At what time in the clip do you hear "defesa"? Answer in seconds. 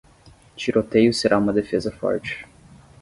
1.53-1.91